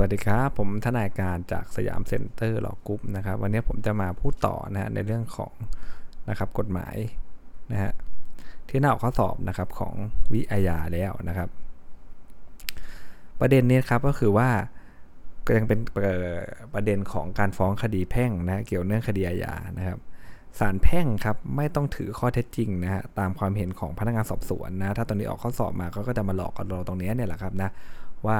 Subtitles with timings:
[0.00, 5.52] สวัสดีครับ ผมทนายการจาก Siam Center Law Group นะครับ วันนี้ผมจะมาพูดต่อนะฮะในเรื่องของ
[6.28, 6.96] นะครับกฎหมาย
[7.72, 7.92] นะฮะ
[8.68, 9.94] ที่น่าออกข้อสอบนะครับของ
[10.32, 11.48] วิอาญาแล้วนะครับ
[13.40, 14.48] ประเด็นนี้ครับก็คือว่า
[15.46, 15.80] ก็ยังเป็น
[16.74, 19.98] ประเด็นของการฟ้องคดีแพ่งนะเกี่ยวเนื่องคดีอาญานะครับ
[20.58, 27.70] ศาลแพ่งครับไม่ต้องถือข้อเท็จจริงนะฮะตามความเห็นของพนักงานสอบสวนนะถ้าตอนนี้ออกข้อสอบมาก็จะมาหลอกกันเราตรงนี้เนี่ยแหละครับนะ
[28.28, 28.38] ว่า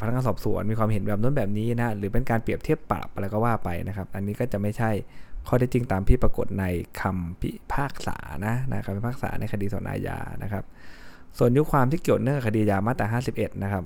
[0.00, 4.90] พนักงานสอบสวนมีความเห็นแบบนู้นแบบนี้นะหรือเป็นการเปรียบเทียบปรับอะไรก็ว่าไปนะครับ อันนี้ก็จะไม่ใช่
[5.48, 6.64] ข้อเท็จจริงตามที่ปรากฏใน
[7.00, 8.16] คำพิพากษา
[8.46, 10.64] นะนะคำพิพากษาในคดีสนอาญานะครับ
[11.38, 13.06] ส่วนยุความที่เกี่ยวเนื่องคดียามาตรา
[13.36, 13.84] 51 นะครับ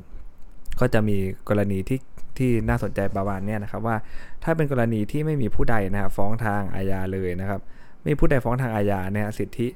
[0.80, 1.16] ก็จะมี
[1.48, 2.00] กรณีที่
[2.38, 3.96] ที่น่าสนใจประมาณนี้นะครับว่า
[4.44, 7.60] ถ้าเป็นกรณีที่ไม่มีผู้ใดนะฟ้องทางอาญาเลยนะครับ
[8.00, 9.68] ไม่มีผู้ใดฟ้องทางอาญาเนี่ยสิทธิ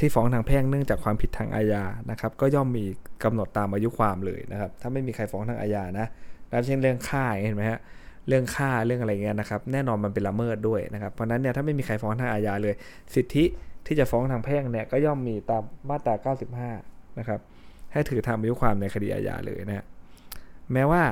[0.00, 2.84] ที่ฟ้องทางแพ่งเนื่องจากความผิดทางอาญานะครับก็ย่อมมี
[3.24, 6.06] กำหนดตามอายุความเลยนะครับถ้าไม่มีใครฟ้องทางอาญานะ
[6.50, 7.80] นะเช่นเรื่องฆ่าเห็นไหมฮะ
[8.28, 12.74] เรื่องฆ่าเรื่องอะไรเงี้ยนะครับแน่นอนมันเป็นละเมิดด้วยนะครับเพราะนั้นเนี่ยถ้าไม่มีใครฟ้องทางอาญาเลย
[13.14, 13.44] สิทธิ
[13.86, 16.14] ที่จะฟ้องทางแพ่งเนี่ยก็ย่อมมีตามมาตรา
[16.66, 17.40] 95 นะครับ
[17.92, 19.84] ให้ถือทำอายุความในคดีอาญาเลยนะ
[20.72, 21.02] แม้ว่า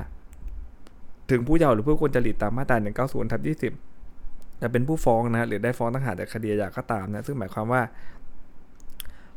[1.30, 7.82] ถึงผู้เยาว์หรือผู้ควรจริตตามมาตรา 190ทับ20 จะเป็นผู้ฟ้องนะหรือได้ฟ้องตั้งหาแต่คดีอาญาก็ตามนะซึ่งหมายความว่า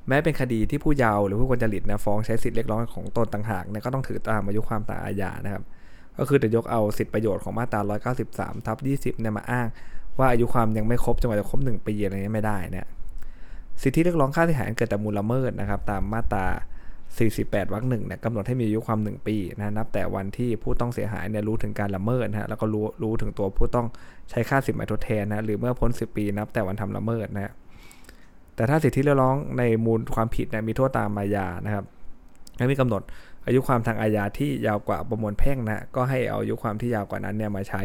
[0.08, 5.64] แม้เป็นคดีที่ผู้เยาว์หรือผู้ควรจริตนะฟ้องใช้สิทธิเรียกร้องของตนต่างหากเนี่ยก็ต้องถือตามอายุความตามอาญานะครับ
[6.18, 7.82] ก็คือจะยกเอาสิทธิประโยชน์ของมาตรา
[8.22, 9.68] 193 ทับ 20 เนี่ยมาอ้าง
[10.20, 12.88] ว่าอายุความยังไม่ครบจนกว่าจะครบ 1 ปีอะไรนี้ยไม่ได้เนี่ย
[13.82, 16.46] สิทธิเรียกร้องค่าเสียหายเกิดจากมูลละเมิดนะครับ ตามมาตรา
[17.10, 23.88] 48 วรรคหนึ่งเนี่ยกำหนดให้มีอายุความ 1 ปีนะนับแต่วันที่ผู้ต้องเสียหายเนี่ยรู้ถึงการละเมิดนะฮะแล้วก็รู้รู้ถึงตัวผู้ต้อง
[24.30, 27.52] ใช้ค่าสินไหมาทดแทนนะหรือเมื่อพ้น 10 ปีนับแต่วันทำละเมิดนะ
[28.62, 31.86] แต่ถ้าสิทธิเรียกร้องในมูลความผิดเนี่ยมีโทษตามอาญานะครับ
[32.58, 33.02] และมีกำหนด
[33.46, 37.82] อายุความทางอาญาที่ยาวกว่าประมวลแพ่งนะก็ให้เอาอายุความที่ยาวกว่านั้นเนี่ยมาใช้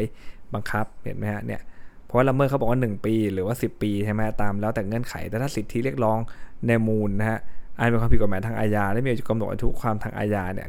[0.54, 1.60] บังคับเห็นไหมฮะเนี่ย
[2.04, 6.18] เพราะว่าละเมิดเขาบอกว่า 1 ปีหรือว่า 10 ปีใช่ไหมตามแล้วแต่เงื่อนไข แต่ถ้าสิทธิเรียกร้อง
[6.66, 7.38] ในมูลนะฮะ
[7.78, 10.68] อันเป็นความผิดกฎหมายทางอาญาและมีกำหนดอายุความทางอาญาเนี่ย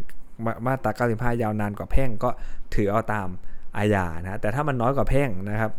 [0.65, 2.29] มาตรา95 ยาวนานกว่าแพ่งก็
[2.75, 3.27] ถือเอาตาม
[3.77, 5.71] อาญานะแต่ถ้ามันน้อยกว่าแพ่งนะครับ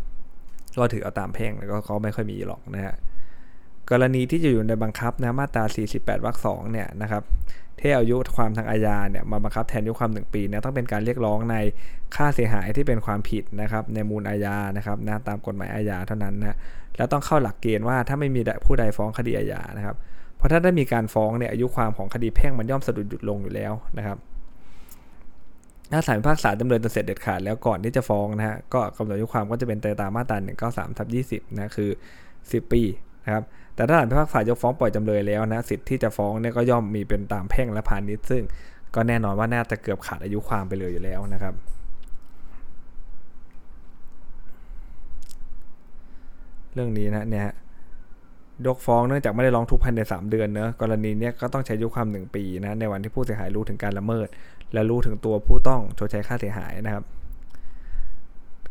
[0.79, 2.95] ก็ถือเอาตามแพ่งแล้วก็ไม่ค่อยมีหรอกนะฮะ
[3.91, 7.23] กรณีที่จะอยู่ในบังคับนะมาตรา 48 วรรคสองเนี่ยนะครับ
[7.81, 11.57] ที่อายุความทางอาญาเนี่ยมาบังคับแทนอายุความ 1 ปีเนี่ยต้องเป็นการเรียกร้องใน
[12.17, 16.57] ค่าเสียหายที่เป็นความผิดนะครับในมูลอาญานะครับนะตามกฎหมายอาญาเท่านั้นนะ
[16.97, 19.97] แล้วต้องเข้าหลักเกณฑ์ว่าถ้าไม่มีผู้ใดฟ้องคดีอาญานะครับ
[20.37, 24.19] เพราะถ้าได้มีการฟ้องเนี่ยอายุความของคดีแพ่งมันย่อมสะดุดหยุดลงอยู่แล้วนะครับ
[25.93, 30.39] ถ้าศาลพิพากษาดำเนินจนเสร็จเด็ดขาดแล้วก่อนที่จะฟ้องนะฮะก็กำหนดอายุความก็จะเป็นตามมาตรา
[30.69, 31.91] 193ทับ20นะคือ
[32.31, 32.83] 10 ปี
[33.25, 33.45] นะครับ
[33.79, 38.43] แต่ถ้าศาลพิพากษายกฟ้องปล่อยจำเลยแล้วนะสิทธิ์ที่จะฟ้องเนี่ยก็ย่อมมีเป็นตามแพ่งและพาณิชย์ซึ่ง
[38.95, 41.55] ก็แน่นอนว่าน่าจะเกือบขาดอายุความไปเลยอยู่แล้วนะครับ
[46.75, 47.49] เรื่องนี้นะเนี่ย
[48.67, 54.29] ยกฟ้องเนื่องจากไม่ได้ร้องทุกข์ภายใน 3 เดือนเนอะกรณีนี้ก็ต้องใช้อายุความ 1 ปีนะในวันที่ผู้เสียหายรู้ถึงการละเมิด
[54.73, 57.05] และรู้ถึงตัวผู้ต้องชดใช้ค่าเสียหายนะครับ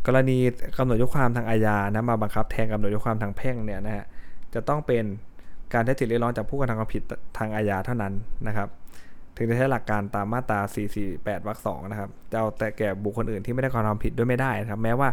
[0.06, 0.38] กรณี
[0.78, 4.06] กำหนดยุความทางอาญานะมาบังคับแทนกำหนดยุความทางแพ่งเนี่ยนะฮะ
[4.57, 5.03] จะต้องเป็น
[5.73, 7.03] การใช้สิทธิเรียกร้องจากผู้กระทำความผิด
[7.38, 8.13] ทางอาญาเท่านั้น
[8.47, 8.68] นะครับ
[9.38, 10.59] ถึงจะใช้หลักการตามมาตรา
[11.03, 15.09] 448 วรรคสองนะครับ จะเอาแต่แก่บุคคลอื่นที่ไม่ได้กระทำผิดด้วยไม่ได้นะครับ แม้ว่า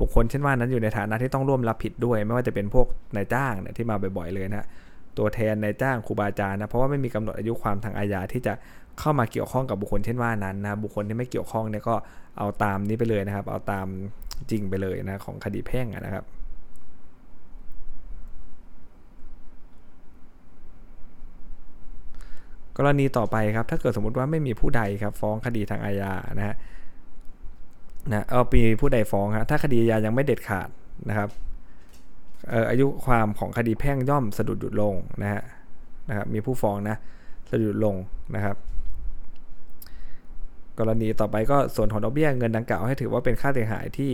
[0.00, 4.66] บุคคลเช่นว่านั้นอยู่ในฐานะที่ต้องร่วมรับผิดด้วย ไม่ว่าจะเป็นพวกนายจ้างเนี่ยที่มาบ่อยๆเลยนะ
[5.18, 8.52] ตัวแทนนายจ้างครูบาอาจารย์นะ เพราะว่าไม่มีกำหนดอายุความทางอาญาที่จะ
[8.98, 11.94] เข้ามาเกี่ยวข้องกับบุคคลเช่นว่านั้นนะ บุคคลที่ไม่เกี่ยวข้องเนี่ยก็
[12.38, 13.86] เอาตามนี้ไปเลยนะครับ เอาตาม
[14.50, 16.24] จริงไปเลยนะของคดีแพ่งนะครับ
[22.78, 26.56] กรณีต่อไปครับ ถ้าเกิดสมมติว่าไม่มีผู้ใดครับฟ้องคดีทางอาญานะฮะ
[28.12, 30.68] นะเอาปีผู้ใดฟ้องครับถ้าคดีอาญายังไม่เด็ดขาด
[31.08, 31.28] นะครับ
[32.70, 35.42] อายุความของคดีแพ่งย่อมสะดุดหยุดลงนะฮะ
[36.08, 36.96] นะครับมีผู้ฟ้องนะ
[37.50, 37.96] สะดุดลง
[38.34, 38.56] นะครับ
[40.78, 44.12] กรณีต่อไปก็ส่วนของดอกเบี้ยเงินดังกล่าวให้ถือว่าเป็นค่าเสียหายที่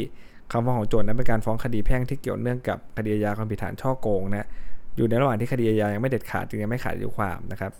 [0.53, 4.49] คำฟ้องของโจทย์นั้นเป็นการฟ้องคดีแพ่งที่เกี่ยวเนื่องกับคดีอาญาความผิดฐานช่อโกงนะ
[4.97, 7.73] อยู่ในระหว่างที่คดีอาญายังไม่เด็ดขาดจึงยังไม่ขาดอายุความนะครับ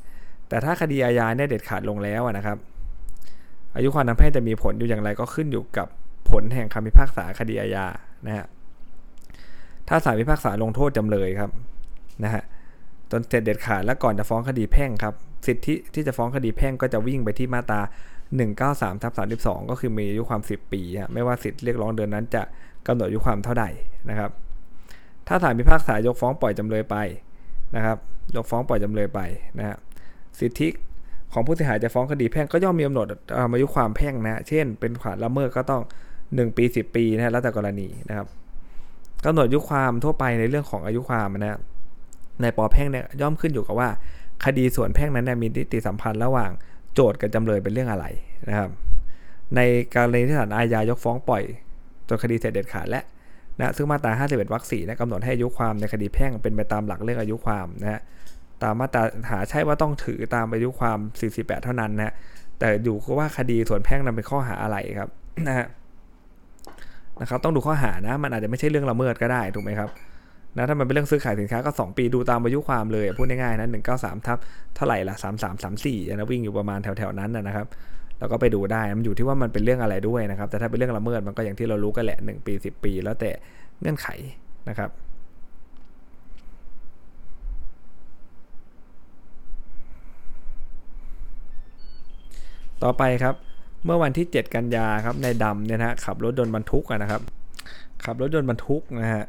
[0.49, 2.59] แต่ถ้าคดีอาญาเนี่ยเด็ดขาดลงแล้วนะครับ
[3.77, 5.87] อายุความทางแพ่งจะมีผลอยู่อย่างไรก็ขึ้นอยู่กับ
[6.31, 7.87] ผลแห่งคำพิพากษาคดีอาญา
[8.27, 8.47] นะฮะ
[9.89, 11.51] ถ้าศาลพิพากษาลงโทษจำเลยครับ
[12.25, 12.43] นะฮะ
[13.11, 15.15] จนเสร็จเด็ดขาดแล้วก่อนจะฟ้องคดีแพ่งครับ
[15.47, 17.81] สิทธิที่จะฟ้องคดีแพ่งก็จะวิ่งไปที่มาตรา
[18.41, 22.43] 193ทับ32 ก็คือมีอายุความ 10 ปีฮะไม่ว่าสิทธิเรียกร้องเดือนนั้นจะ
[22.87, 23.65] กำหนดอายุความเท่าใด
[24.11, 24.31] นะครับ
[25.29, 26.97] ถ้าศาลพิพากษายกฟ้องปล่อยจำเลยไป
[27.77, 27.99] นะครับ
[28.37, 29.21] ยกฟ้องปล่อยจำเลยไป
[29.59, 29.77] นะฮะ
[30.41, 30.69] สิทธิ
[31.33, 33.07] ของผู้เสียหายจะฟ้องคดีแพ่งก็ย่อมมีกำหนด
[33.55, 35.83] อายุความแพ่งนะเช่น เป็นขวานละเมิดก็ต้อง
[36.19, 38.27] 1 ปี 10 ปีนะแล้วแต่กรณีนะครับ
[39.25, 41.59] กำหนดอายุความทั่วไปในเรื่องของอายุความนะ
[42.43, 43.89] ในปอแพ่งเนี่ยย่อมขึ้นอยู่กับว่า
[44.45, 46.51] คดีส่วนแพ่งนั้นเนี่ยมีนิติสัมพันธ์ระหว่าง
[46.95, 48.07] โจทก์กับจำเลยเป็นเรื่องอะไร
[48.49, 48.71] นะครับ
[49.57, 49.61] ใน
[49.95, 51.43] กรณีที่ศาลอาญายกฟ้องปล่อย
[52.09, 53.03] จนคดีเสร็จเด็ดขาดและ
[53.59, 58.01] นะซึ่งมาตรา 51วรรคสี่นะกำหนดให้อายุความในคดีแพ่งเป็นไปตามหลักเรื่องอายุความนะฮะ
[58.63, 60.99] ตามมาตราหาใช่ว่าต้องถือตามอายุความ
[61.31, 62.15] 48 เท่านั้นนะ
[62.59, 65.09] แต่อยู่ก็ว่าคดีส่วนแพ่งนั้นเป็นข้อหาอะไรครับ
[65.49, 65.67] นะฮะ
[67.21, 69.91] นะครับ ต้องดูข้อหานะ มันอาจจะไม่ใช่เรื่องละเมิดก็ได้ถูกไหมครับ
[70.57, 74.39] นะถ้ามันเป็นเรื่องซื้อขายสินค้าก็ 2 ปีดูตามอายุความเลย พูดง่ายๆนะ193ทับ
[74.77, 77.67] เท่าไหร่ละ33 34นะวิ่งอยู่ประมาณแถวๆนั้นนะครับ
[78.19, 83.31] แล้วก็ไปดูได้มันอยู่ที่ว่ามันเป็นเรื่องอะไรด้วยนะครับ แต่ถ้าเป็นเรื่องละเมิดมันก็อย่างที่เรารู้กันแหละ1ปี 10 ปี แล้วแต่
[83.81, 84.09] เงื่อนไข
[84.69, 84.91] นะครับ
[92.85, 93.35] ต่อไปครับ
[93.85, 97.23] เมื่อวันที่ 7 กันยาครับในดำเนี่ยนะขับรถยนต์บรรทุกนะครับ
[98.05, 99.25] ขับรถยนต์บรรทุกนะฮะ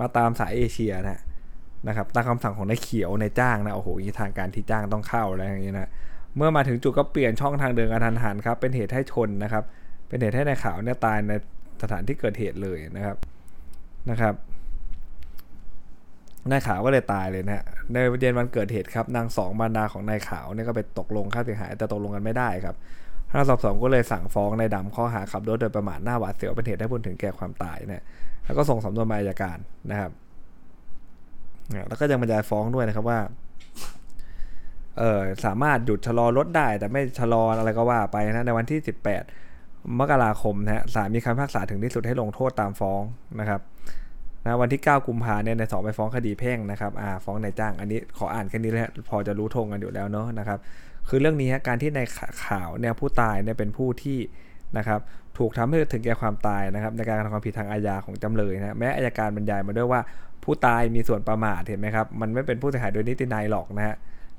[0.00, 1.20] มาตามสายเอเชียนะ
[1.88, 3.88] นะครับตามคำสั่งของนายเขียวในจ้างนะโอ้โห
[4.20, 5.90] ทางการที่จ้างต้องเข้าแล้วอย่างนี้นะ
[6.36, 9.64] เมื่อมาถึงจุดก็เปลี่ยนช่องทางเดินกระทันหันครับเป็นเหตุให้ชนนะครับ
[10.08, 11.32] เป็นเหตุให้นายขาวเนี่ยตายใน
[11.82, 13.16] สถานที่เกิดเหตุเลยนะครับ
[14.10, 14.34] นะครับ
[16.50, 22.76] นายขาวก็เลยตายเลยนะฮะ ในเย็นวันเกิดเหตุครับนางสองบรรดาของนายขาวเนี่ยก็ไปตกลงค่าเสียหายแต่ตกลงกันไม่ได้ครับ
[23.30, 28.02] พนักสอบสวนก็เลยสั่งฟ้องนายดำข้อหาขับรถโดยประมาทหน้าหวาดเสียวเป็นเหตุให้ผู้ถึงแก่ความตายเนี่ย
[28.44, 29.58] แล้วก็ส่งสำนวนมาอายการ
[29.90, 30.10] นะครับ
[31.88, 33.18] แล้วก็ยังบรรยายฟ้องด้วยนะครับว่า
[34.98, 38.80] เออสามารถหยุดชะลอรถได้ แต่ไม่ชะลออะไรก็ว่าไปนะในวันที่
[39.38, 43.02] 18 มกราคมนะฮะศาลมีคำพิพากษาถึงที่สุดให้ลงโทษตามฟ้อง
[43.40, 43.60] นะครับ
[44.48, 50.58] นะวันที่ 9 กุมภาเนี่ยในสองไปฟ้องคดีแพ่งนะครับอ่าฟ้องนายจ้าง อันนี้ขออ่านแค่นี้แล้วพอจะรู้ทงกันอยู่แล้วเนาะนะครับ
[51.08, 52.00] คือเรื่องนี้การที่ใน
[52.46, 54.18] ข่าวเนี่ยผู้ตายเนี่ยเป็นผู้ที่
[54.78, 55.00] นะครับ
[55.38, 60.00] ถูกทำให้ถึงแก่ความตายนะครับในการกระทำความผิดทางอาญาของจำเลยนะแม้อายการบรรยายมาด้วยว่า
[60.44, 63.96] ผู้ตายมีส่วนประมาทเห็นไหมครับมันไม่เป็นผู้เสียหายโดยนิตินัยหรอกนะฮะ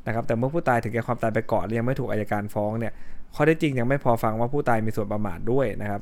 [0.08, 2.94] นะครับแต่เมื่อผู้ตายถึงแก่ความตายไปก่อนยังไม่ถูกอายการฟ้องเนี่ย
[3.36, 6.02] ข้อได้จริงยังไม่พอฟังว่าผู้ตายมีส่วนประมาทด้วยนะครับ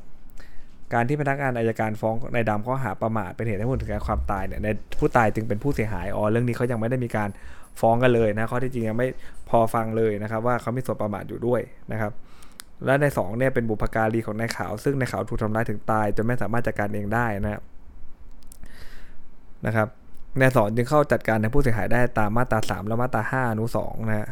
[0.94, 4.68] การที่พนักงานอายการฟ้องในดำข้อหาประมาทเป็นเหตุให้ผู้ถึงแก่ความตายเนี่ยใน
[4.98, 7.28] ผู้ตายจึงเป็นผู้เสียหายอ๋อเรื่องนี้เขายังไม่ได้มีการ
[7.80, 9.08] ฟ้องกันเลยนะข้อที่จริงยังไม่
[9.48, 11.60] พอฟังเลยนะครับ ว่าเขามีส่วนประมาทอยู่ด้วย
[11.92, 12.12] นะครับ
[12.84, 17.62] และใน2เนี่ยเป็นบุพการีของนายขาว ซึ่งนายขาวถูกทำร้ายถึงตายจนไม่สามารถจัดการเองได้นะครับ
[19.66, 19.88] นะครับ
[20.40, 24.28] นายสอนจึงเข้าจัดการในผู้เสียหายได้ตามมาตรา3และมาตรา5อนุ2นะฮะ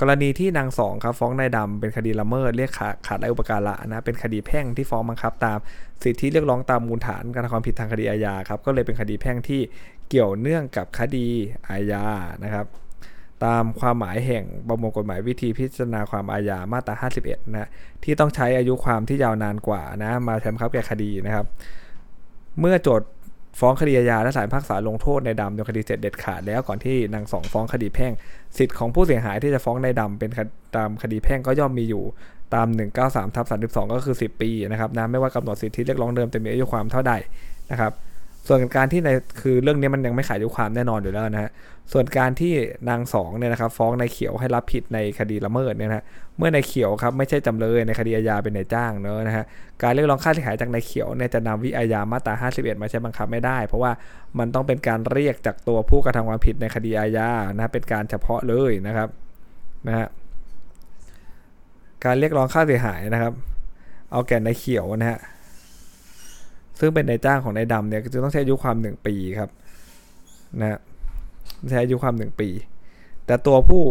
[0.00, 5.58] กรณีที่นางสองครับฟ้องนายดำเป็นคดีละเมิดเรียกขาดขาดอุปการะนะเป็นคดีแพ่งที่ฟ้องบังคับ ตาม
[6.02, 9.60] สิทธิเรียกร้องตามมูลฐานการทำความผิดทางคดีอาญาครับก็เลยเป็นคดีแพ่งที่
[10.08, 11.26] เกี่ยวเนื่องกับคดี
[11.68, 12.04] อาญา
[12.44, 12.66] นะครับ
[13.44, 17.68] ตามความหมายแห่งประมวลกฎหมายวิธีพิจารณาความอาญามาตรา 51 นะ
[18.04, 21.46] ที่ต้องใช้อายุความที่ยาวนานกว่านะมาแทนครับแก่คดีนะครับ
[22.60, 23.08] เมื่อโจทย์
[23.60, 28.12] ฟ้องคดีอาญาและศาลพักษาลงโทษในดำโดยคดีเสร็จเด็ดขาดแล้วก่อนที่นางสองฟ้องคดีแพ่ง
[28.58, 30.30] สิทธิ์ของผู้เสียหายที่จะฟ้องในดำเป็น
[30.76, 32.04] ตามคดีแพ่งก็ย่อมมีอยู่
[32.54, 32.66] ตาม
[33.02, 37.12] 193ทับ32 ก็คือ 10 ปีนะครับนะไม่ว่ากำหนดสิทธิเรียกร้องเดิมจะมีอายุความเท่าใด
[37.70, 37.92] นะครับ
[38.48, 39.10] ส่วนการที่ใน
[39.40, 41.50] คือเรื่องนี้มันยังไม่ขายยุความแน่นอนอยู่แล้วนะฮะ
[41.92, 42.54] ส่วนการที่
[42.88, 46.04] นางสองเนี่ยนะครับฟ้องนายเขียวให้รับผิดในคดีละเมิดเนี่ยนะ
[46.38, 49.44] เมื่อนายเขียวครับไม่ใช่จำเลยในคดีอาญาเป็นนายจ้างเนอะนะฮะ
[49.82, 53.92] การเรียกร้องค่าเสียหายจากนายเขียวเนี่ยจะนำวิอาญามาตรา 51 มาใช้บังคับไม่ได้ เพราะว่า
[54.38, 59.08] มันต้องเป็นการเรียกจากตัวผู้กระทำความผิดในคดีอาญานะเป็นการเฉพาะเลยนะครับ
[59.86, 60.06] นะฮะ
[62.04, 63.32] การเรียกร้องค่าเสียหายนะครับ
[64.12, 65.18] เอาแก่นายเขียวนะฮะ
[66.80, 69.50] ซึ่งเป็นนายจ้างของนายดำเนี่ยจะต้องใช้อายุความ 1 ปีครับ
[70.60, 70.78] นะ
[71.70, 72.48] ใช้อายุความ 1 ปี
[73.26, 73.82] แต่ตัวผู้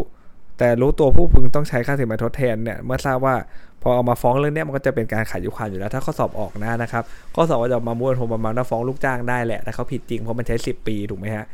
[0.57, 3.35] แต่รู้ตัวผู้พึงต้องใช้ค่าสินไหมทดแทนเนี่ยเมื่อทราบว่า
[3.81, 7.03] พอเอามาฟ้องเรื่องนี้มันก็จะเป็นการขายยุความอยู่แล้ว ถ้าข้อสอบออกนะนะครับ
[7.35, 11.45] ข้อสอบจะมาม้วนโทรประมาณว่าฟ้องลูกจ้างได้แหละแต่เขาผิดจริงเพราะมันใช้ 10 ปีถูกไหมฮะ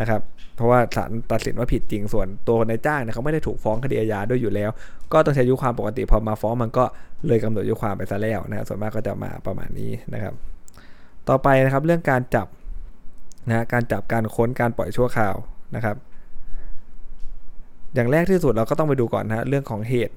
[0.00, 0.20] นะครับ
[0.56, 4.70] เพราะว่าศาลตัดสินว่าผิดจริงส่วนตัวนายจ้างเนี่ยเขาไม่ได้ถูกฟ้องคดีอาญาด้วยอยู่แล้ว
[5.12, 6.84] ก็ต้องใช้ยุความปกติพอมาฟ้องมันก็
[7.26, 10.34] เลยกำหนดยุความไปซะแล้วนะส่วนมากก็จะมาประมาณนี้นะครับ
[11.28, 12.46] ต่อไปนะครับเรื่องการจับ
[13.48, 15.36] นะการจับการค้นการปล่อยชั่วคราว
[15.76, 15.96] นะครับ
[17.94, 20.14] อย่างแรกที่สุดเราก็ต้องไปดูก่อนนะเรื่องของเหตุ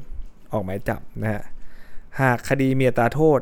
[0.53, 1.41] ออกหมายจับนะฮะ
[2.21, 3.39] หากคดีมีอัตราโทษ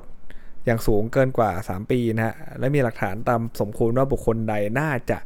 [0.66, 5.18] อย่างสูงเกินกว่า 3 ปีนะฮะและมีหลักฐานตามสมควรว่าบุคคลใดน่าจะ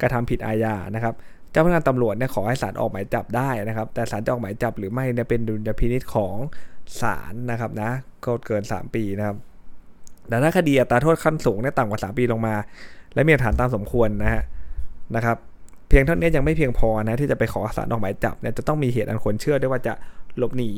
[0.00, 1.14] กระทำผิดอาญานะครับ
[1.50, 6.36] เจ้าพนักงานตำรวจเนี่ยขอให้ศาลออกหมายจับได้นะครับ แต่ศาลจะออกหมายจับหรือไม่เนี่ยเป็นดุลยพินิษของ
[7.00, 7.90] ศาลนะครับนะ
[8.24, 9.36] ก็เกิน 3 ปีนะครับ
[10.28, 12.54] แต่ถ้าคดีอัตราโทษขั้นสูงเนี่ยต่ำกว่า 3 ปีลงมา
[13.14, 14.42] และมีหลักฐานตามสมควรนะฮะ
[15.16, 15.36] นะครับ
[15.88, 19.92] เพียงเท่านี้ยังไม่เพียงพอนะที่จะไปขอสารออกหมายจับเนี่ยจะต้องมีเหตุอันควรเชื่อด้วยว่าจะ
[20.38, 20.70] หลบหนี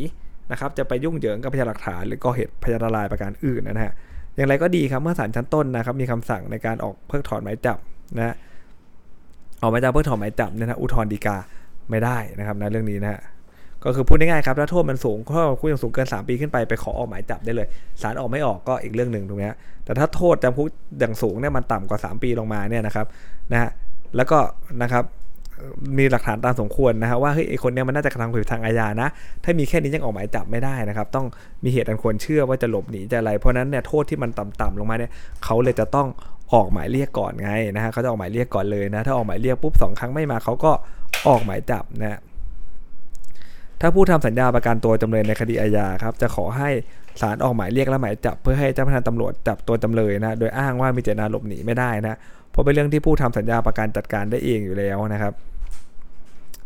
[0.50, 3.92] นะครับจะไปยุ่งเหยิงกับพยานหลักฐานหรือก่อเหตุพยานละลายประการอื่นนะฮะ
[4.36, 7.78] อย่างไรก็ดีครับเมื่อศาลชั้นต้นนะครับมีคำสั่งในการออกเพิกถอนหมายจับ
[8.18, 8.34] นะ
[9.62, 11.36] ออกหมายจับเพิกถอนหมายจับเนี่ยนะอุทธรณ์ฎีกา
[11.90, 13.20] ไม่ได้นะครับในะเรื่องนี้นะฮะ
[13.84, 17.68] ก็คือพูดง่ายๆครับถ้าโทษมันสูงถ้าคุกยังสูงเกิน 3 ปีขึ้นไปไปขอออกหมายจับได้เลย
[18.02, 20.66] ศาลออกไม่ออกก็อีกเรื่องหนึ่งถูกไหมฮะแต่ถ้าโทษจำคุก
[21.00, 23.06] อย่างสูงเนี่ยมันต่ำกว่า 3 ปีลงมาเนี่ยนะครับ
[23.52, 23.70] นะฮะ
[24.16, 24.38] แล้วก็
[24.82, 25.04] นะครับ
[25.98, 29.08] มีหลักฐานตามสมควรนะฮะว่าเฮ้ยไอคนเนี้ยมันน่าจะกระทำผิดทางอาญานะ
[29.44, 31.26] ถ้ามีแค่นี้ยังออกหมายจับไม่ได้นะครับ ต้อง
[31.64, 35.10] มีเหตุอันควรเชื่อว่าจะหลบหนีจะอะไรเพราะนั้นเนี่ยโทษที่มันต่ำๆลงมาเนี่ย
[35.44, 36.08] เขาเลยจะต้อง
[36.54, 40.72] ออกหมายเรียกก่อนไงนะฮะเขาจะออกหมายเรียกก่อนเลยนะถ้าออกหมายเรียกปุ๊บสองครั้งไม่มาเขาก็
[41.28, 42.18] ออกหมายจับนะ
[43.80, 46.70] ถ้าผู้ทำสัญญาประกันตัวจำเลยในคดีอาญาครับจะขอให้
[47.20, 52.14] ศาลออกหมายเรียกและหมายจับเพื่อให้เจ้าพนักงานตำรวจจับตัวจำเลยนะโดยอ้างว่ามีเจตนาหลบหนีไม่ได้นะ
[52.50, 55.32] เพราะเป็นเรื่องที่ผู้ทำสัญญาประกันจัดการได้เองอยู่แล้วนะครับ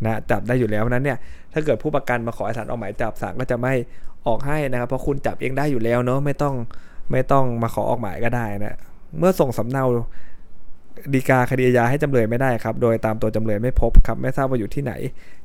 [0.04, 1.18] นะจับได้อยู่แล้วนั้นเนี่ย
[1.52, 3.72] ถ้าเกิดผู้ประกันมาขอให้ศาลออกหมายจับศาลก็จะไม่
[4.26, 6.54] ออกให้นะครับเพราะคุณจับเองได้อยู่แล้วเนาะไม่ต้อง
[7.12, 8.76] ไม่ต้องมาขอออกหมายก็ได้นะ
[9.18, 9.84] เมื่อส่งสำเนา
[11.14, 14.92] ดีกาคดีอาญาให้จำเลยไม่ได้ครับ โดยตามตัวจำเลยไม่พบครับ ไม่ทราบว่าอยู่ที่ไหน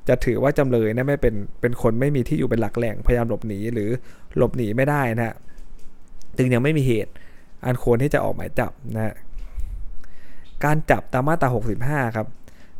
[0.08, 3.90] จะถือว่าจำเลยนี่ยไม่เป็นเป็นคนไม่มีที่อยู่เป็นหลักแหล่งพยายามหลบหนีหรือ
[4.38, 5.36] หลบหนีไม่ได้นะฮะ
[6.38, 7.12] จึงยังไม่มีเหตุ
[7.66, 9.14] อันควรที่จะออกหมายจับนะฮะ
[10.64, 11.50] การจับตามมาตรา
[11.84, 12.28] 65 ครับ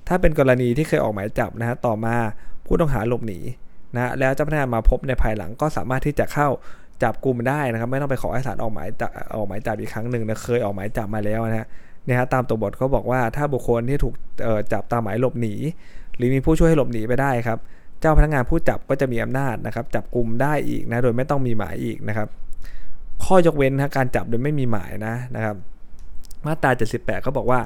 [0.08, 2.16] ถ้าเป็นกรณีที่เคยออกหมายจับนะฮะต่อมา
[2.66, 3.40] ผู้ต้องหาหลบหนี
[3.96, 6.48] นะแล้วเจ้าพนักงานมาพบในภายหลังก็สามารถที่จะเข้า
[7.04, 11.68] จับกลุ่มได้นะครับ ไม่ต้องไปขอให้ศาลออกหมายจับออกหมายจับอีกครั้งหนึ่งนะเคยออกหมายจับมาแล้วนะฮะ
[12.08, 14.14] นี่ยฮะตามตัวบทเขาบอกว่าถ้าบุคคลที่ถูก
[14.74, 15.54] จับตามหมายหลบหนี
[16.16, 17.60] หรือมีผู้ช่วยให้หลบหนีไปได้ครับ
[18.00, 22.28] เจ้าพนักงานผู้จับก็จะมีอำนาจนะครับ จับกลุ่มได้อีกนะโดยไม่ต้องมีหมายอีกนะครับ
[23.26, 25.56] ข้อยกเว้นนะการจับโดยไม่มีหมายนะนะครับ
[26.46, 27.60] มาตรา 78เขาบอกว่า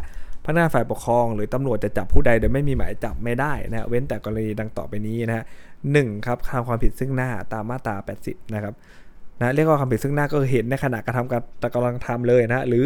[0.45, 5.45] พนักงานฝ่ายปกครองหรือตำรวจจะจับผู้ใดโดยไม่มีหมายจับไม่ได้นะเว้นแต่กรณีดังต่อไปนี้นะฮะ
[5.91, 8.73] หนึ่งครับทำความผิดซึ่งหน้าตามมาตรา 80 นะครับ
[9.39, 12.85] นะเรียกว่าความผิดซึ่งหน้าก็เห็นในขณะกระทำการกำลังทำเลยนะหรือ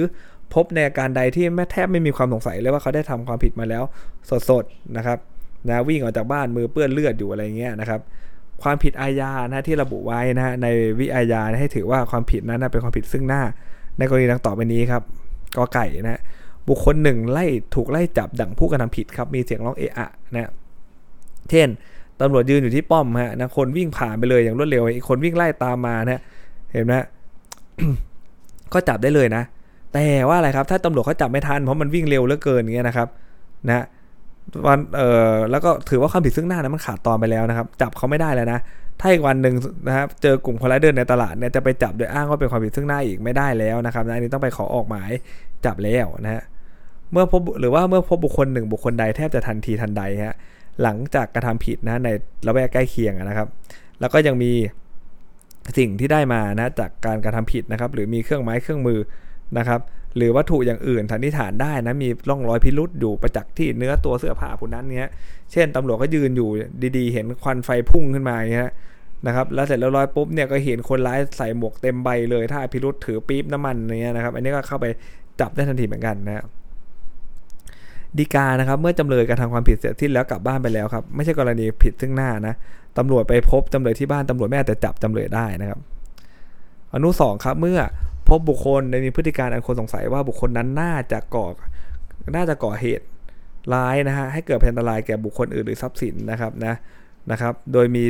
[0.53, 3.83] พบในอาการใดที่แม่แทบไม่มีความสงสัยเลยว่าเขาได้ทำความผิดมาแล้ว
[4.49, 5.17] สดๆนะครับ
[5.67, 7.99] นะวิ่งออกจากบ้านมือเปื้อนเลือดอยู่อะไรเงี้ยนะครับ
[8.63, 10.67] ความผิดอาญานะที่ระบุไว้นะใน
[10.99, 13.41] วิอาญาให้ถือว่าความผิดนั้นเป็นความผิดซึ่งหน้า
[13.97, 15.03] ในกรณีดังต่อไปนี้ครับ
[15.57, 16.21] กอไก่นะ
[16.67, 20.51] บุคคลหนึ่งไล่ถูกไล่จับดั่งผู้กระทำผิดครับมีเสียงร้องเอะอะนะ
[21.49, 21.67] เช่น
[22.19, 26.21] ตำรวจยืนอยู่ที่ป้อมฮะนะคนวิ่งผ่านไปเลยอย่างรวดเร็วอีกคนวิ่งไล่ตามมานะ
[26.73, 26.93] เห็นไหม
[28.73, 29.43] ก็จับได้เลยนะ
[29.97, 33.07] แต่ว่าอะไรครับ ถ้าตำรวจเขาจับไม่ทันเพราะมันวิ่งเร็วเหลือเกินอย่างเงี้ยนะครับ
[33.67, 33.85] นะ
[34.67, 38.59] วันเอ่อแล้วก็ถือว่าความผิดซึ่งหน้านะมันขาดตอนไปแล้วนะครับ จับเขาไม่ได้แล้วนะ
[38.99, 39.55] ถ้าอีกวันหนึ่ง
[39.87, 45.11] นะครับเจอกลุ่มคนร้ายเดินในตลาดเนี่ยจะไปจับโดยอ้างว่าเป็นความผิดซึ่งหน้าอีกไม่ได้แล้วนะครับนะอันนี้ต้องไปขอออกหมาย
[45.65, 46.43] จับแล้วนะฮะ
[47.11, 50.35] เมื่อพบหรือว่าเมื่อพบบุคคลหนึ่งบุคคลใดแทบจะทันทีทันใดฮะ
[50.83, 52.09] หลังจากกระทำผิดนะใน
[52.47, 53.47] ระแวกใกล้เคียงนะครับ
[53.99, 54.51] แล้วก็ยังมี
[55.77, 58.99] สิ่งที่ได้มานะจากการกระทำผิดนะครับ หรือมีเครื่องไม้เครื่องมือ
[59.57, 59.81] นะครับ
[60.15, 65.09] หรือวัตถุอย่างอื่นสันนิษฐานได้นะมีร่องรอยพิรุษอยู่ประจักษ์ที่เนื้อตัวเสื้อผ้าผู้นั้นเนี้ย
[65.51, 66.49] เช่นตำรวจก็ยืนอยู่
[66.97, 68.71] ดีๆ เห็นควันไฟพุ่งขึ้นมาเงี้ย
[69.27, 74.85] นะครับแล้วเสร็จแล้วร้อยปุ๊บเนี่ยก็เห็นคนร้ายใส่หมวกเต็มใบเลยถ้าพิรุษถือปี๊บน้ำมันเนี้ยนะครับอันนี้ก็เข้าไป
[75.39, 76.45] จับได้ทันทีเหมือนกันนะ
[78.17, 82.53] ดีกานะครับเมื่อจำเลยกระทำความผิดเสร็จสิ้นแล้วกลับบ้านไปแล้วครับไม่ใช่กรณีผิดซึ่งหน้านะ
[82.97, 85.79] ตำรวจไปพบจำเลยที่บ้านตำรวจแม่แต่จับจำเลยได้นะครับ
[86.93, 87.79] อนุสองครับเมื่อ
[88.29, 91.47] พบบุคคลในมีพฤติการอันควรสงสัยว่าบุคคลนั้นน่าจะก่อ
[92.35, 93.05] น่าจะก่อเหตุ
[93.73, 96.75] ร้ายนะฮะให้เกิดอันตรายแก่บุคคลอื่นหรือทรัพย์สินนะครับนะ
[97.31, 98.03] นะครับ โดยมี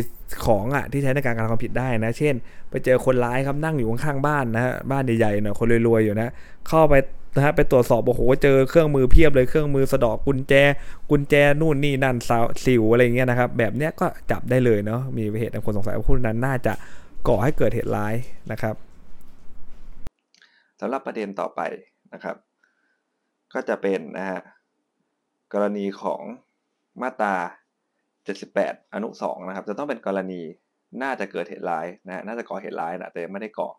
[0.46, 2.36] ของอะที่ใช้ในการกระทำความผิดได้นะ เช่น
[2.70, 6.32] ไปเจอคนร้ายครับนั่งอยู่ข้างๆบ้านนะฮะบ้านใหญ่ๆหน่อยคนรวยๆอยู่นะ
[6.68, 6.94] เข้าไป
[7.36, 10.54] นะฮะไปตรวจสอบโอ้โหเจอเครื่องมือเพียบเลยเครื่องมือสะดอกกุญแจ
[11.10, 16.74] กุญแจนู่นนี่นั่นสาวสิวอะไรเงี้ยนะครับ แบบเนี้ยก็จับได้เลยเนาะมีเหตุอันควรสงสัยว่าผู้นั้นน่าจะ
[17.28, 18.14] ก่อให้เกิดเหตุร้าย
[18.52, 18.76] นะครับ
[20.80, 21.62] สำหรับประเด็นต่อไป
[22.14, 22.36] นะครับ
[23.54, 24.40] ก็จะเป็นนะฮะ
[25.54, 26.22] กรณีของ
[27.02, 27.36] มาตรา
[28.36, 30.42] 78 อนุ 2 นะครับ จะต้องเป็นกรณี
[31.04, 33.70] น่าจะเกิดเหตุร้ายนะน่าจะก่อเหตุร้ายนะแต่ไม่ได้ก่อ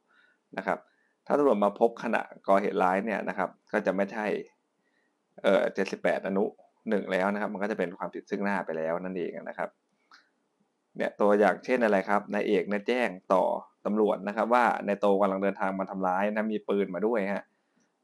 [0.58, 0.78] นะครับ
[1.26, 4.26] ถ้าตำรวจมาพบขณะก่อเหตุร้ายเนี่ยนะครับ ก็จะไม่ใช่
[5.42, 5.62] เอ่อ
[5.94, 6.44] 78 อนุ
[6.88, 9.68] หนึ่งแล้วนะครับ มันก็จะเป็นความผิดซึ่งหน้าไปแล้วนั่นเองนะครับ
[10.96, 13.44] เนี่ยตัวอย่างเช่นอะไรครับนายเอกนี่ยแจ้งต่อ
[13.88, 17.44] ตำรวจนะครับ ว่าในโตกำลังเดินทางมาทำร้ายนะมีปืนมาด้วยฮะ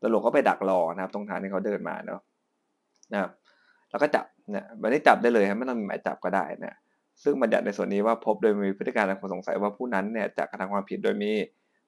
[0.02, 2.20] ตำรวจก็ไปดักรอนะครับ ตรงทางที่เขาเดินมาเนาะ
[3.12, 3.30] นะครับ
[3.90, 6.74] แล้วก็จับเนี่ยวันนี้จับได้เลยครับไม่ต้องมีหมายจับก็ได้นะ
[7.22, 11.32] ซึ่งบัญญัติในส่วนนี้ว่าพบโดยมีพฤติการอันควรสงสัยว่าผู้นั้นเนี่ยจะกระทำความผิดโดยมี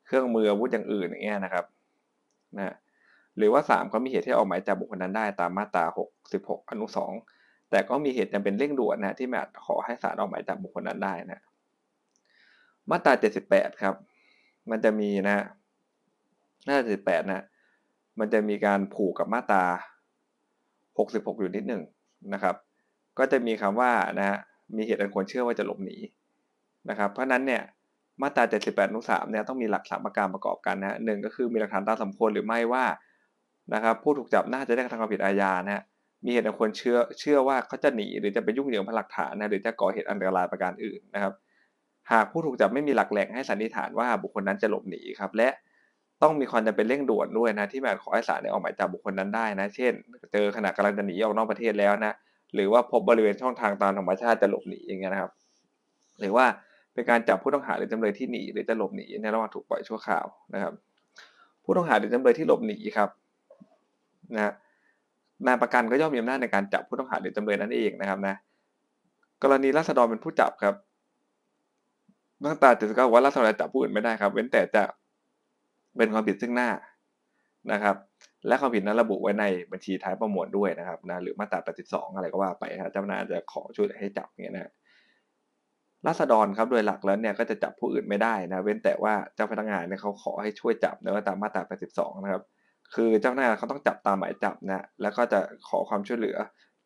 [0.07, 1.65] เครื่องมืออาวุธอย่างอื่นอย่างเงี้ยนะครับ
[2.59, 2.75] นะ
[3.39, 5.85] หรือว่า3เขามีเหตุที่ออกหมายจับบุคคลนั้นได้ตามมาตรา
[6.27, 6.87] 66 อนุ
[7.29, 11.41] 2 แต่ก็มีเหตุจำเป็นเร่งด่วนนะที่อาจขอให้ศาลออกหมายจับบุคคลนั้นได้นะ
[12.91, 13.13] มาตรา
[13.49, 13.95] 78 ครับ
[14.71, 15.45] มันจะมีนะ
[16.67, 17.45] มาตรา78นะ
[18.19, 19.65] มันจะมีการผูกกับมาตรา
[20.57, 21.83] 66 อยู่นิดหนึ่ง
[22.33, 22.55] นะครับ
[23.19, 24.39] ก็จะมีคำว่านะฮะ
[24.77, 25.97] มีเหตุอันควรเชื่อว่าจะหลบหนี
[26.91, 27.63] นะครับ เพราะนั้นเนี่ย
[28.23, 32.85] มาตรา 78นุ3เนี่ยต้องมีหลักสามประการประกอบกันนะหนึ่งก็คือมีหลักฐานตามสมควรหรือไม่ว่า
[33.75, 35.83] นะครับผู้ถูกจับน่าจะได้กระทำความผิดอาญานะฮะ
[36.25, 41.33] มีเหตุอันควรเชื่อเชื่อว่าเขาจะหนีหรือจะไปยุ่งเหยิงพหลักฐานนะหรือจะก่อเหตุอันตรายประการอื่นนะครับ
[42.13, 45.49] หากผู้ถูกจับไม่มีหลักแหล่งให้สันนิษฐานว่าบุคคลนั้นจะหลบหนีครับและ
[46.23, 49.93] ต้องมีความจำเป็นเร่งด่วนด้วยนะที่แบบขอให้ศาลได้ออกหมายจับบุคคลนั้นได้นะ เช่น
[50.33, 52.15] เจอขณะกำลังจะหนีออกนอกประเทศแล้วนะ
[52.55, 55.31] หรือว่าพบบริเวณช่องทางตามธรรมชาติจะหลบหนีอย่างเงี้ยนะครับ
[56.21, 56.47] หรือว่า
[56.95, 60.73] เป็นการจับผู้ต้องหาหรือจำเลยที่หนีหรือจะหลบหนีในระหว่างถูกปล่อยชั่วคราวนะครับ
[61.65, 63.09] ผู้ต้องหาหรือจำเลยที่หลบหนีครับ
[64.35, 64.53] นะ
[65.47, 68.35] นายประกันก็ย่อมมีอำนาจในการจับผู้ต้องหาหรือจำเลยนั่นเองนะครับนะ
[69.43, 70.75] กรณีรัษฎรเป็นผู้จับครับ
[72.43, 74.83] มาตราเจ็ดสิบเก้าว่ารัษฎรจับผู้อื่นไม่ได้ครับ เว้นแต่จะ
[75.97, 76.71] เป็นความผิดซึ่งหน้า
[77.73, 77.97] นะครับ
[78.47, 84.73] และความผิดนั้นระบุไว้ในบัญชีท้ายประมวลด้วยนะครับนะหรือมาตรา82องอะไรก็ว่าไปครับเจ้าพนักงาจะขอช่วยให้จับเงี้ยนะ
[86.07, 91.63] รัษฎรครับโดยหลักแล้วเนี่ยก็จะจับผู้อื่นไม่ได้นะเว้นแต่ว่าเจ้าพนักงานเนี่ยเขาขอให้ช่วยจับนะตามมาตรา
[91.93, 92.43] 82นะครับ
[92.95, 95.39] คือเจ้าพนักงาเขาต้องจับตามหมายจับนะแล้วก็จะ
[95.69, 96.37] ขอความช่วยเหลือ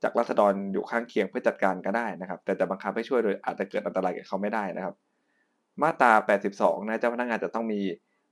[0.02, 4.94] จากรัษฎรอยู่ข้างเคียงเพื่อจัดการก็ได้นะครับ แต่จะบังคับให้ช่วยโดยอาจจะเกิดอันตรายแก่เขาไม่ได้นะครับ
[5.82, 6.12] มาตรา
[6.50, 7.80] 82 นะเจ้าพนักงานจะต้องมี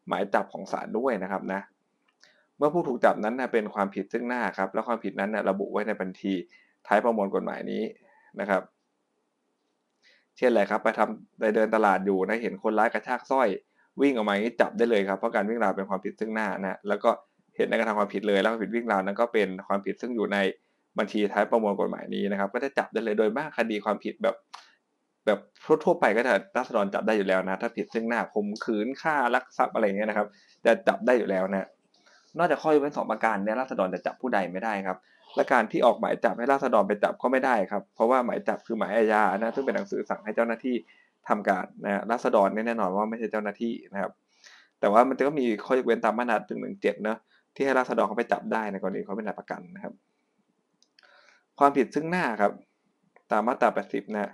[0.08, 1.60] หมายจับของศาลด้วยนะครับนะ
[2.58, 6.32] เมื่อผู้ถูกจับนั้นนะเป็นความผิดซึ่งหน้าครับ แล้วความผิดนั้นนะระบุไว้ในบัญชี
[6.86, 7.82] ท้ายประมวลกฎหมายนี้
[8.40, 8.62] นะครับ
[10.36, 13.48] เช่นอะไรครับ ไปทำไปเดินตลาดอยู่นะเห็นคนร้ายกระชากสร้อย
[14.00, 17.10] วิ่งออกมาอย่างนี้จับได้เลยครับเพราะการวิ่งราวเป็นความผิดซึ่งหน้านะแล้วก็
[17.56, 20.38] เห็นในกระทำความผิดเลย แล้วความผิดวิ่งราวนั้นก็เป็นความผิดซึ่งอยู่ใน
[20.98, 24.36] บัญชีท้ายประมวลกฎหมายนี้นะครับ ก็จะจับได้เลยโดยมากคดีความผิดแบบ
[25.28, 25.40] แบบ
[25.84, 30.26] ทั่วไปก็จะรัษฎรจับได้อยู่แล้วนะ ถ้าผิดซึ่งหน้าข่มขืนฆ่าลักทรัพย์อะไรเงี้ยนะครับ
[30.66, 31.68] จะจับได้อยู่แล้วนะ
[32.38, 34.98] นอกจากข้อยกเว้นสองประการเนี่ยราษฎรจะจับผู้ใดไม่ได้ครับ
[35.36, 40.74] และการที่ออกหมายจับให้ราษฎรไปจับก็ไม่ได้ครับ เพราะว่าหมายจับคือหมายอาญานะซึ่งเป็นหนังสือสั่งให้เจ้าหน้าที่
[41.28, 44.12] ทำการนะราษฎรแน่นอนว่าไม่ใช่เจ้าหน้าที่นะครับ
[44.80, 47.18] แต่ว่ามันก็มีข้อยกเว้นตามมาตราหนึ่งหนึ่งเจ็ดเนาะ
[47.54, 49.94] ที่ให้ราษฎรเขาไปจับได้ในกรณีเขาเป็นนายประกันนะครับ
[51.58, 52.52] ความผิดซึ่งหน้าครับ
[53.30, 54.32] ตามมาตรา80นะ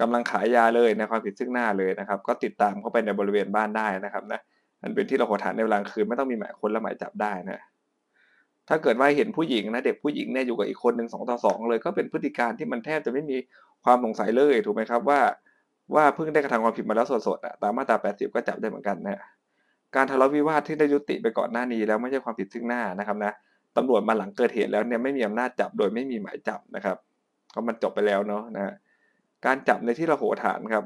[0.00, 4.40] กำลังขายยาเลยในความผิดซึ่งหน้าเลยนะครับ ก็ติดตามเข้าไปในบริเวณบ้านได้นะครับนะ
[4.82, 7.60] มันเป็นที่เราขอฐานในเวลากลางคืนไม่ต้องมีหมายค้นและหมายจับได้นะ
[8.68, 13.36] ถ้าเกิดว่าเห็นผู้หญิงนะเด็กผู้หญิงเนี่ยอยู่กับอีกคนหนึ่งสองต่อสองเลยก็เป็นพฤติการที่มันแทบจะไม่มี
[13.84, 15.20] ความสงสัยเลยถูกไหมครับว่า
[15.94, 19.20] ว่าเพิ่งได้กระทำความผิดมาแล้วสดๆอะตามมาตรา 80 ก็จับได้เหมือนกันนะ
[19.94, 23.32] การทะเลาะวิวาทที่ได้ยุติไปก่อนหน้านี้แล้วไม่ใช่ความผิดซึ่งหน้านะครับนะ
[23.76, 26.96] ตำรวจมาหลังเกิดเหตุแล้วเนี่ยไม่มีอำนาจจับโดยไม่มีหมายจับนะครับ
[27.54, 28.74] ก็มันจบไปแล้วเนาะนะ
[29.46, 30.84] การจับในที่ระโหฐานครับ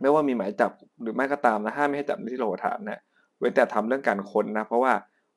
[0.00, 3.00] ไม่ว่ามีหมายจับหรือไม่ก็ตามนะห้ามไม่ให้จับในที่ระโหฐานนะ
[3.38, 4.92] เว้นแต่ทำเรื่องการค้นนะ เพราะว่า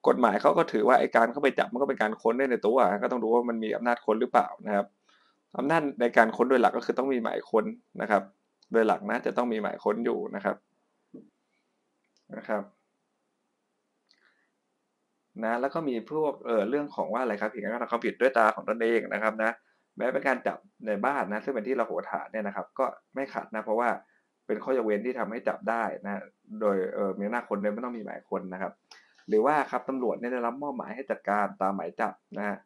[0.07, 4.85] กฎหมายเขาก็ถือว่าไอ้การเข้าไปจับมันก็เป็นการค้นได้ในตัวก็ต้องดูว่ามันมีอำนาจค้นหรือเปล่านะครับ
[5.57, 7.65] อำนาจในการค้นโดยหลักก็คือต้องมีหมายค้น
[8.01, 8.23] นะครับ
[8.71, 10.55] โดยหลักนะจะต้องมีหมายค้นอยู่นะครับ
[12.35, 12.63] นะครับ
[15.43, 19.51] นะแล้วก็มีพวกเออเรื่องของว่าอะไรครับผิดการกระทำความผิดด้วยตาของตนเองนะครับนะ
[19.99, 20.57] แม้เป็นการจับ
[20.87, 22.85] ในบ้านนะซึ่งเป็นที่ระโหฐานเนี่ยนะครับ ก็
[23.15, 23.89] ไม่ขัดนะเพราะว่า
[24.47, 26.21] เป็นข้อยกเว้นที่ทำให้จับได้นะ
[26.61, 28.71] โดยเออมีหน้าคนโดยไม่ต้องมีหมายคนนะครับ
[29.27, 32.57] หรือว่าครับตำรวจเนี่ยได้รับมอบหมายให้จัดการตามหมายจับนะฮะ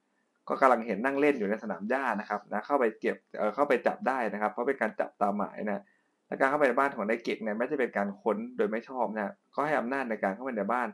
[0.48, 5.82] ก็กำลังเห็นนั่งเล่นอยู่ในสนามหญ้านะครับนะเข้าไปเก็บเออเข้าไปจับได้นะครับ เพราะเป็นการจับตามหมายนะ
[6.28, 10.88] และการเข้าไปในบ้านของนายเก่งเนี่ยไม่ใช่เป็นการค้นโดยไม่ชอบนะก็ให้อำนาจในการเข้าไปในบ้าน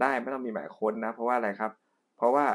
[0.00, 1.72] ได้ไม่ต้องมีหมายค้นนะเพราะว่าอะไรครับ
[2.16, 2.46] เพราะว่า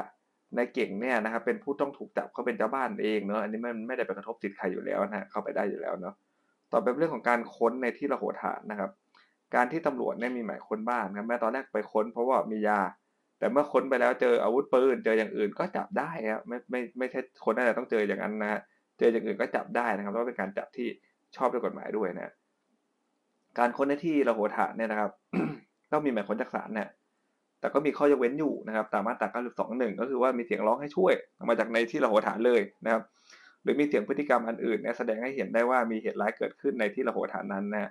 [0.56, 6.14] ในเก่งเนี่ยนะครับเป็นผู้ต้องถูกจับเขาเป็นเจ้าบ้านเองเนาะอันนี้มันไม่ได้ไปกระทบสิทธิ์ใครอยู่แล้วนะเข้าไปได้อยู่แล้วเนาะ
[6.72, 8.90] ต่อไปเรื่องของการค้นในที่ระโหฐานนะครับ
[9.54, 12.80] การที่ตำรวจเนี่ยมีหมายค้นบ้านครับแม้ตอนแรกไปค้น เพราะว่ามียา
[13.38, 18.60] แต่เมื่อค้นไปแล้วเจออาวุธปืนเจออย่างอื่นก็จับได้ครับไม่ไม่ไม่ใช่คนนั่นแหละต้องเจออย่างนั้นนะ
[18.98, 20.88] เจออย่างอื่นก็จับได้นะครับเพราะเป็นการจับที่
[21.36, 22.32] ชอบด้วยกฎหมายด้วยนะ
[23.58, 25.10] การค้นในที่ระโหฐานเนี่ยนะครับ
[25.92, 26.88] ต้องมีหมายค้นจากศาลเนี่ย
[27.60, 29.28] แต่ก็มีข้อยกเว้นอยู่นะครับตามมาตรา
[29.64, 31.12] 92.1 ก็คือว่ามีเสียงร้องให้ช่วย
[31.48, 33.02] มาจากในที่ระโหฐานเลยนะครับ
[33.62, 37.90] หรือมีเสียงพฤติกรรมอันอื่นเนี่ยแสดงให้เห็นได้ว่ามีเหตุร้ายเกิดขึ้นในที่ระโหฐานนั้นนะ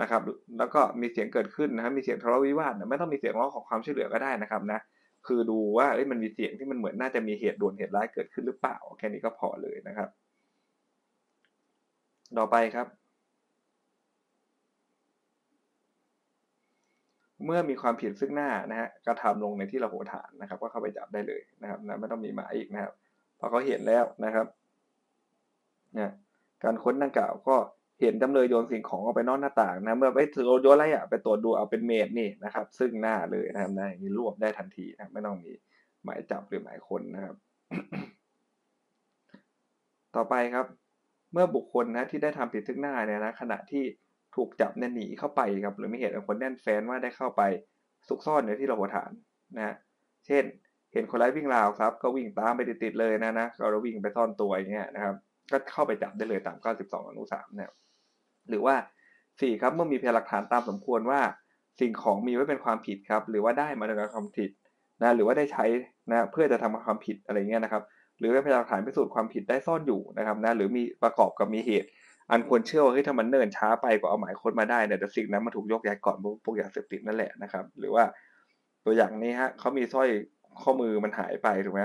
[0.00, 0.22] นะครับ
[0.58, 4.80] แล้วก็มีเสียงเกิดขึ้นนะครับมีเสียงทะเลาะวิวาทไม่ต้องมีเสียงร้องขอความช่วยเหลือก็ได้นะครับนะ
[5.26, 10.08] คือดูว่ามันมีเสียงที่มันเหมือนน่าจะมีเหตุด่วนเหตุร้ายเกิดขึ้นหรือเปล่า แค่นี้ก็พอเลยนะครับ
[12.38, 12.86] ต่อไปครับ
[17.44, 22.92] เมื่อมีความผิดซึ่งหน้านะฮะกระทำลงในที่ระโหฐานนะครับ ก็เข้าไปจับได้เลยนะครับนะไม่ต้องมีหมายอีกนะครับ
[23.38, 24.46] พราะเขาเห็นแล้วนะครับ
[25.98, 26.12] นะ
[26.64, 27.56] การค้นดังกล่าวก็
[28.00, 35.52] เห็นจำเลยโยนสิ่งของออกไปนอกหน้าต่างนะเมื่อไปถือโยนอะไรอะไปตรวจดูเอาเป็นเมดนี่นะครับ ซึ่งหน้าเลยนะครับนะอย่างนี้รวบได้ทันทีนะไม่ต้องมี
[36.04, 37.34] หมายจับหรือหมายค้นนะครับ
[40.16, 40.66] ต่อไปครับ
[41.32, 43.84] เมื่อบุคคลนะที่ได้ทำผิดซึ่งหน้าเนี่ยนะขณะที่
[44.34, 47.42] ถูกจับเนี่ยหนีเข้าไปครับหรือมีเหตุอันควรแน่นแฟ้นว่าได้เข้าไป
[48.08, 49.10] ซุกซ่อนในที่ราหัฐาน
[49.56, 49.74] นะ
[50.26, 50.44] เช่น
[50.92, 55.14] เห็นคนร้ายวิ่งราวครับ ก็วิ่งตามไปติดๆเลยนะนะก็เราวิ่งไปซ่อนตัวอย่างเงี้ยนะครับ
[55.52, 57.74] ก็เข้าไปจับได้เลยตาม 92 อนุ3นะครับ
[58.48, 58.74] หรือว่า
[59.40, 61.20] สี่ครับเมื่อมีพยานหลักฐานตามสมควรว่า
[61.80, 64.50] สิ่งของมีไว้เป็นความผิดครับ หรือว่าได้มาในการความผิด
[65.02, 65.64] นะหรือว่าได้ใช้
[66.10, 67.82] นะเพื่อจะทำความผิดอะไรเงี้ยนะครับ
[68.18, 71.88] หรือว่าพยานหลักฐานพิสูจน์ความผิดได้ซ่อนอยู่นะครับนะหรือมีประกอบกับมีเหตุ
[72.30, 78.04] อันควรเชื่อว่าเฮ้ยถ้ามันเนิ่นช้าไปก็เอาหมายค้นมาได้เนี่ยแต่สิ่งนั้นมันถูกยกย้ายก่อนพวกยาเสพติดนั่นแหละนะครับ หรือว่า
[78.84, 80.08] ตัวอย่างนี้ฮะเขามีสร้อย
[80.62, 81.80] ข้อมือมันหายไปถูกไหม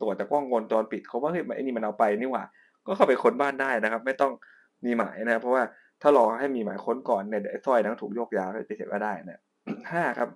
[0.00, 2.44] ตรวจจากกล้องวงจรปิดเขาว่าเฮ้ยไอ้นี่มันเอาไปนี่หว่า
[2.86, 4.32] ก็เข้าไปค้นบ้านได้นะครับ ไม่ต้อง
[4.84, 5.62] มีหมายนะ เพราะว่า
[6.02, 9.40] ถ้ารอให้มีหมายค้นก่อนเนี่ยเดี๋ยวสร้อยนั้นถูกยกย้ายไปเสร็จว่าได้นะ
[9.92, 10.28] ห้าครับ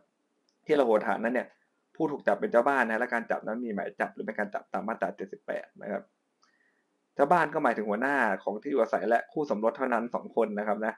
[0.67, 1.47] ที่เราโหฐานนั้นเนี่ย
[1.95, 5.09] ผู้ถูกจับเป็นเจ้าบ้านนะและการจับนั้นมีหมายจับหรือเป็นการจับตามมาตรา
[5.47, 6.03] 78 นะครับ
[7.17, 10.95] เจ้าบ้านก็หมายถึงหัวหน้าของที่อยู่อาศัยและคู่สมรสเท่านั้นสองคนนะครับนะ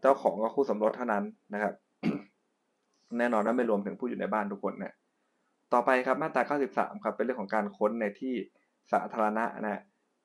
[0.00, 1.74] เจ้าของก็คู่สมรสเท่านั้นนะครับ
[3.18, 4.94] แน่นอนว่าไม่รวมถึงผู้อยู่ในบ้านทุกคนนะ
[5.72, 8.34] ต่อไปครับมาตรา93ครับเป็นเรื่องของการค้นในที่
[8.92, 9.80] สาธารณะนะ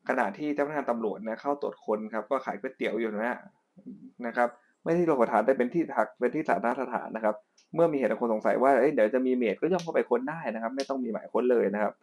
[0.10, 3.38] ขณะที่เจ้าพนักงานตำรวจนะเข้าตรวจค้นครับ ก็ขายก๋วยเตี๋ยวอยู่นะ
[4.26, 4.50] นะครับ
[4.84, 7.36] ไม่ที่โรงฐานได้เป็นที่ทักเป็นที่สาธารณสถานนะครับ
[7.76, 11.94] เมื่อมีเหตุคนสงสัยว่าเดี๋ยวจะมีเมดก็ย่อมเข้าไปค้นได้นะครับ ไม่ต้องมีหมายค้นเลยนะครับ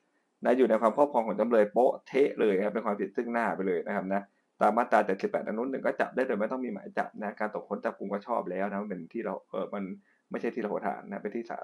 [0.44, 4.22] นะอยู่ในความครอบครองของจำเลยโป๊ะเทะเลยครับเป็นความผิดซึ่งหน้าไปเลยนะครับนะ
[4.60, 9.84] ตามมาตรา78อนุหนึ่งก็จับได้โดยไม่ต้องมีหมายจับนะการตรวจค้นจับกลุ่มก็ชอบแล้วนะเป็นที่เราเออมัน
[10.30, 11.58] ไม่ใช่ที่เราฐานนะเป็นที่สา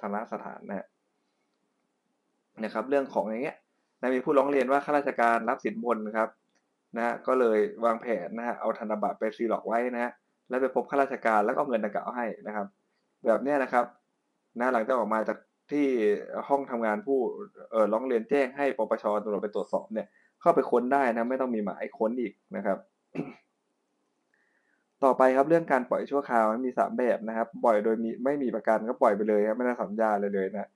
[0.00, 0.86] ธารณสถานนะ
[2.64, 3.56] นะครับ เรื่องของอย่างเงี้ย
[4.00, 6.28] นะมีผู้ร้องเรียนว่าข้าราชการรับสินบนครับ
[6.96, 10.12] นะก็เลยวางแผนนะฮะเอาธนบัตรไปซีล็อกไว้นะฮะ
[10.48, 12.66] แล้วไปพบข้าราชการแล้วก็เงินดังกล่าวให้นะครับ
[13.26, 13.84] แบบนี้นะครับ
[14.58, 15.38] นะหลังจากออกมาจาก
[15.70, 15.86] ที่
[16.48, 17.18] ห้องทำงานผู้
[17.70, 20.06] เออร้องเรียนแจ้งให้ปปชตำรวจไปตรวจสอบเนี่ย
[20.40, 22.78] เข้าไปค้นได้นะ ไม่ต้องมีหมายค้นอีกนะครับ
[25.04, 30.68] ต่อไปครับเรื่องการปล่อยชั่วคราวมีสามแบบนะครับ ปล่อยโดยมีไม่มีประกันก็ปล่อยไปเลยครับไม่ได้สัญญาเลยเลยนะ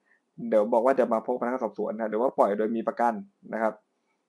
[0.49, 3.15] เดี๋ยวบอกว่าจะมาพบพนักงานสอบสวนนะหรือว่าปล่อยโดยมีประกัน
[3.53, 3.75] นะครับ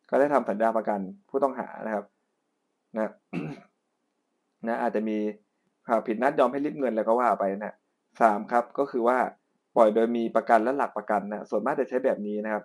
[0.10, 2.06] ก็ได้ทำสัญญาประกันผู้ต้องหานะครับ
[2.96, 3.12] นะ
[4.68, 5.18] นะอาจจะมี
[6.08, 7.74] ผิดนัดยอมให้ริบเงินแล้วก็ว่าไปนะ
[8.22, 9.18] สามครับก็คือว่า
[9.76, 12.64] ปล่อยโดยมีประกันและหลักประกันนะส่วนมากจะใช้แบบนี้นะครับ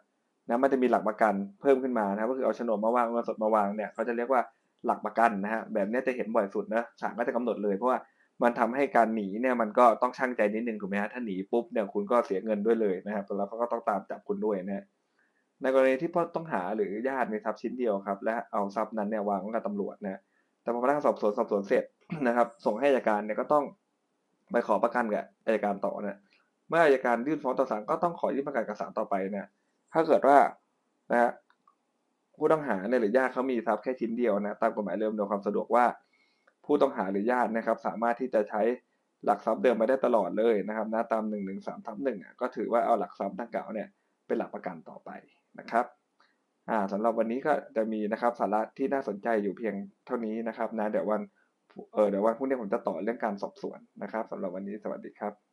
[0.48, 4.42] นะมันจะมีหลักประกันเพิ่มขึ้นมานะครับก็คือเอาโฉนดมาวางเงินสดมาวางเนี่ยเขาจะเรียกว่า
[4.86, 7.98] หลักประกันนะฮะแบบนี้จะเห็นบ่อยสุดนะศาลก็จะกำหนดเลยเพราะว่า
[8.42, 14.84] มันทำให้การหนีเนี่ยมันก็ต้องชั่งใจนิดนึงถูกไหมฮะถ้าหนีปุ๊บเนี่ยคุณก็เสียเงินด้วยเลยนะครับแล้วก็ต้องตามจับคุณด้วยนะ
[15.62, 20.20] ในกรณีที่พ่อต้องหาหรือญาติมีทรัพย์ชิ้นเดียวครับ และเอาทรัพย์นั้นเนี่ยวางไว้กับตำรวจนะ
[20.62, 21.84] แต่พอพนักงานสอบสวนสอบสวนเสร็จ
[22.26, 23.64] นะครับ ส่งให้อัยการเนี่ยก็ต้อง
[24.52, 26.18] ไปขอประกันกับอัยการต่อนะ
[26.74, 29.46] มื่ออัยการยื่นฟ้องต่อศาลก็ต้องขอยื่นประกันกับศาลต่อไปเนี่ย
[29.92, 30.38] ถ้าเกิดว่า
[31.10, 31.30] นะฮะ
[32.36, 35.84] ผู้ต้องหาเนี่ยหรือญาติเขามีทรัพย์แค่ชิ้นเดียวนะตามกฎหมายเริ่มโดยความสะดวกว่า
[36.64, 38.62] ผู้ต้องหาหรือญาตินะครับ สามารถที่จะใช้
[39.24, 43.88] หลักทรัพย์เดิมมาได้ตลอดเลยนะครับนะตามหนึ่งหนึ่งสามทับหนึ่งก็ถือว่าเอาหลักทรัพย์ดังกล่าวเนี่ย
[44.26, 45.10] เป็นหลักประกันต่อไป
[45.58, 45.86] นะครับ
[46.70, 49.74] อ่าสำหรับวันนี้ก็จะมีนะครับสาระที่น่าสนใจอยู่เพียง
[50.06, 51.22] เท่านี้นะครับนะเดี๋ยววัน
[51.94, 55.43] เออเดี๋ยววันพรุ่งนี้ผมจะต่อเรื่องการสอบสวนนะครับสำหรับวันนี้สวัสดีครับ